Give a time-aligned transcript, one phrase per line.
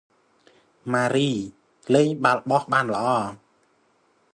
[0.93, 1.29] ម៉ារី
[1.93, 3.07] លេងបាល់បោះបានល្អ។